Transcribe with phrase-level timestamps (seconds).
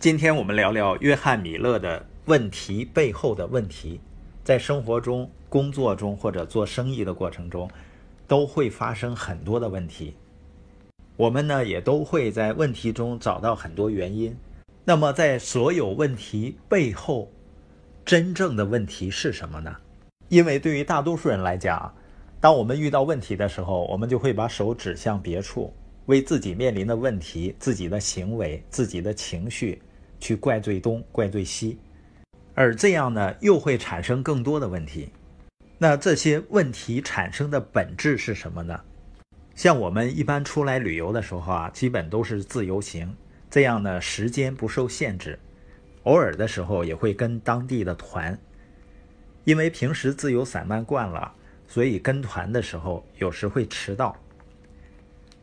[0.00, 4.00] 今天我们聊聊约翰米勒的问题背后的问题。
[4.42, 7.70] 在生活中、工作中或者做生意的过程中，
[8.26, 10.14] 都会发生很多的问题。
[11.18, 14.34] 我们呢也都会在问题中找到很多原因。
[14.86, 17.30] 那么，在所有问题背后，
[18.02, 19.76] 真正的问题是什么呢？
[20.30, 21.94] 因为对于大多数人来讲，
[22.40, 25.70] 当我们遇到问题的时候，我们就会把手指向别处，
[26.06, 29.78] 为自己面临的问题、自己的行为、自己的情绪。
[30.20, 31.78] 去怪罪东，怪罪西，
[32.54, 35.10] 而这样呢，又会产生更多的问题。
[35.78, 38.78] 那这些问题产生的本质是什么呢？
[39.54, 43.16] 像我们一般出来旅游的时候啊，基本都是自由行，
[43.50, 45.38] 这样呢，时间不受限制。
[46.04, 48.38] 偶尔的时候也会跟当地的团，
[49.44, 51.32] 因为平时自由散漫惯了，
[51.66, 54.16] 所以跟团的时候有时会迟到。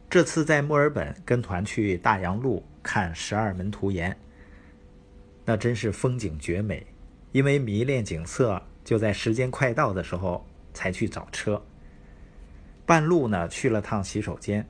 [0.09, 4.18] 这次在墨尔本跟团去大洋路看十二门徒岩。
[5.49, 6.85] 那真是风景绝美，
[7.31, 11.63] 因为迷恋景色，就在时间快到的时候才去找车。
[12.85, 14.67] 半路呢去了趟洗手间，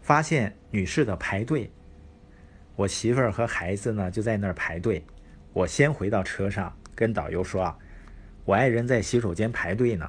[0.00, 1.68] 发现女士的排队，
[2.76, 5.04] 我媳妇儿和孩子呢就在那儿排队。
[5.52, 7.76] 我先回到车上，跟导游说啊，
[8.44, 10.08] 我爱人在洗手间排队呢。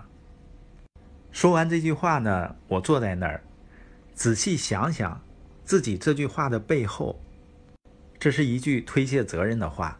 [1.31, 3.41] 说完这句话呢，我坐在那儿，
[4.13, 5.19] 仔细想想
[5.65, 7.19] 自己这句话的背后。
[8.21, 9.99] 这是一句推卸责任的话，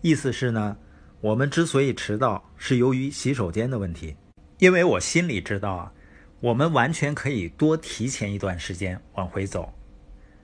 [0.00, 0.76] 意思是呢，
[1.20, 4.16] 我们之所以迟到，是由于洗手间的问题。
[4.58, 5.92] 因为我心里知道啊，
[6.40, 9.72] 我们完全可以多提前一段时间往回走，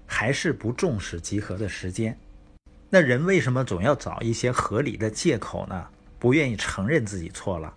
[0.06, 2.16] 还是不重视集合的时间。
[2.88, 5.88] 那人为什么总要找一些合理的借口呢？
[6.20, 7.74] 不愿意承认自己错了，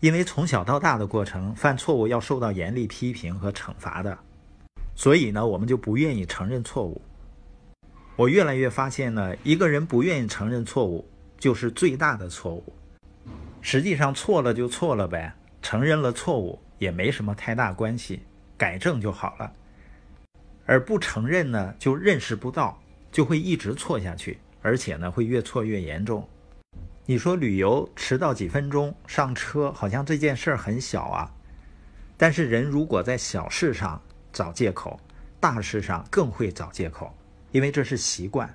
[0.00, 4.18] 因为从小到大的过程，犯错误要受到严厉批评和惩罚的，
[4.94, 7.00] 所以呢，我们就不愿意承认错误。
[8.18, 12.72] 我越来越发现呢，一个人不愿意承认错误，就是最大的错误。
[13.60, 18.22] 实际上错了就错了呗，承认了错误也没什么太大关系，
[18.56, 19.52] 改正就好了。
[20.66, 22.76] 而不承认呢，就认识不到，
[23.12, 26.28] 就会一直错下去，而且呢会越错越严重。
[27.06, 31.30] 你说旅游迟到几分钟上车，好像这件事儿很小啊，
[32.16, 34.02] 但是人如果在小事上
[34.32, 34.98] 找借口，
[35.38, 37.14] 大事上更会找借口。
[37.50, 38.52] 因为这是习惯。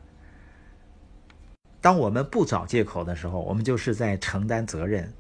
[1.82, 5.12] 当我们不找借口的时候，我们就是在承担责任。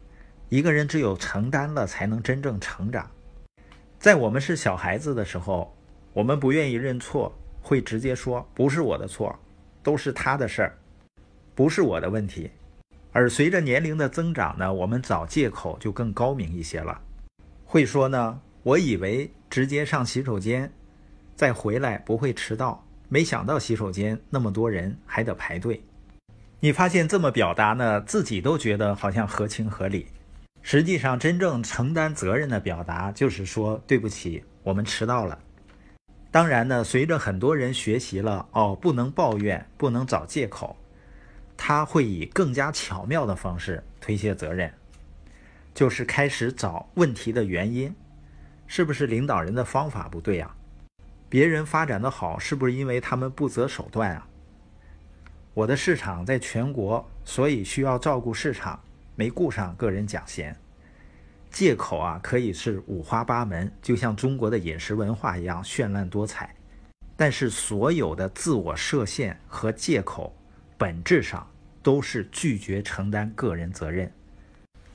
[0.50, 3.10] 一个人只有承担了，才能真正成长。
[4.00, 5.76] 在我们是小孩子的时候，
[6.14, 9.38] 我们不愿意认错，会直接说“不是我的错，
[9.82, 10.78] 都是他的事儿，
[11.56, 12.52] 不是我的问题”。
[13.12, 17.02] 而随着年龄的增长呢，我们找借口就更高明一些了，
[17.66, 20.72] 会说呢：“我以为直接上洗手间，
[21.36, 22.83] 再回来不会迟到。”
[23.14, 25.84] 没想到洗手间那么多人还得排队，
[26.60, 30.08] 你发现这么表达呢，自己都觉得好像合情合理。
[30.64, 35.38] 实际上，真正承担责任的表达就是说对不起，我们迟到了。
[36.32, 40.76] 当然呢，随着很多人学习了哦，不能抱怨，不能找借口，
[41.56, 44.74] 他会以更加巧妙的方式推卸责任，
[45.76, 47.94] 就是开始找问题的原因，
[48.66, 50.52] 是不是领导人的方法不对呀？
[51.34, 54.28] 别人发展的好，是不是因为他们不择手段啊？
[55.56, 58.80] 我的市场在全国，所以需要照顾市场，
[59.16, 60.56] 没顾上个人奖衔。
[61.50, 66.54] 借口啊，可以是五花八门，就像中国的饮食文化一样绚烂多彩。
[67.16, 70.32] 但是，所有的自我设限和借口，
[70.78, 71.50] 本质上
[71.82, 74.12] 都是拒绝承担个人责任。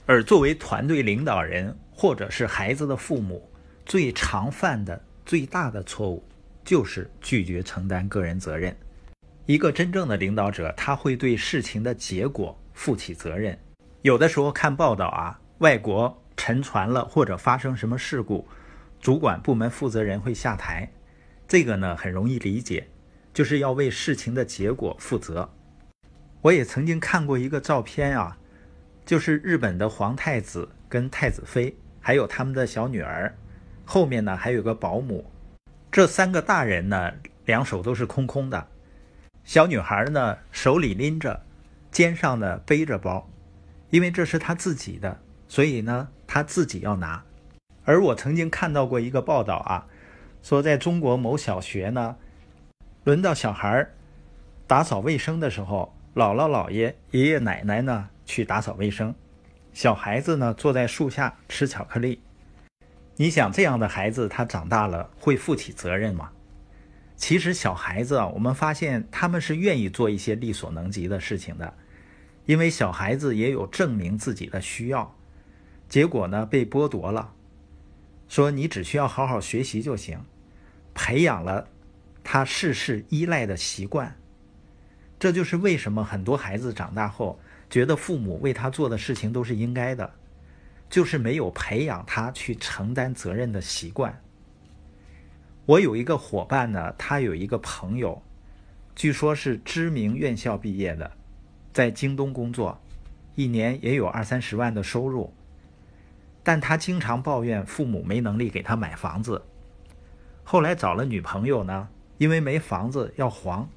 [0.06, 3.50] 而作为团队领导人或者是孩子的父母，
[3.84, 5.02] 最常犯的。
[5.28, 6.24] 最大的错误
[6.64, 8.74] 就是拒绝承担个人责任。
[9.44, 13.58] 一个真正的领导者，他会对事情的结果负起责任。
[14.00, 18.48] 有的时候看报道啊，外国沉船了或者发生什么事故，
[19.02, 20.90] 主管部门负责人会下台。
[21.46, 22.88] 这个呢很容易理解，
[23.34, 25.46] 就是要为事情的结果负责。
[26.40, 28.38] 我也曾经看过一个照片啊，
[29.04, 33.36] 就是日本的皇太子跟太子妃，还有他们的小女儿。
[33.90, 35.24] 后面呢还有个保姆，
[35.90, 37.10] 这三个大人呢
[37.46, 38.68] 两手都是空空的，
[39.44, 41.40] 小女孩呢手里拎着，
[41.90, 43.26] 肩上呢背着包，
[43.88, 45.18] 因为这是她自己的，
[45.48, 47.24] 所以呢她自己要拿。
[47.86, 49.86] 而我曾经看到过一个报道啊，
[50.42, 52.14] 说在中国某小学呢，
[53.04, 53.88] 轮到小孩
[54.66, 59.14] 打扫卫生的时候，姥姥姥爷爷爷奶奶呢去打扫卫生，
[59.72, 62.20] 小孩子呢坐在树下吃巧克力。
[63.20, 66.30] 你想这样的孩子，他长大了会负起责任吗？
[67.16, 71.74] 其实小孩子啊，我们发现他们是愿意做一些力所能及的事情的，
[72.46, 75.16] 因为小孩子也有证明自己的需要，
[75.88, 77.32] 结果呢被剥夺了，
[78.28, 80.20] 说你只需要好好学习就行，
[80.94, 81.66] 培养了
[82.22, 84.14] 他事事依赖的习惯。
[85.18, 90.08] 这就是为什么很多孩子长大后觉得父母为他做的事情都是应该的，
[90.88, 94.20] 就是没有培养他去承担责任的习惯。
[95.66, 98.22] 我有一个伙伴呢，他有一个朋友，
[98.94, 101.10] 据说是知名院校毕业的，
[101.72, 102.80] 在京东工作，
[103.34, 105.32] 一年也有二三十万的收入，
[106.42, 109.42] 但他经常抱怨父母没能力给他买房子。
[110.42, 113.68] 后来找了女朋友呢，因为没房子要还。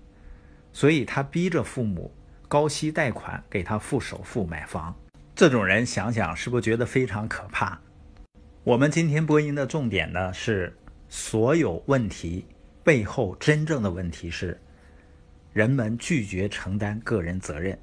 [0.73, 2.09] 所以他逼着父母
[2.47, 4.95] 高息贷款给他付首付买房，
[5.33, 7.79] 这种人想想是不是觉得非常可怕？
[8.63, 10.75] 我们今天播音的重点呢是，
[11.09, 12.45] 所有问题
[12.83, 14.59] 背后真正的问题是，
[15.51, 17.77] 人们拒绝承担个人责任。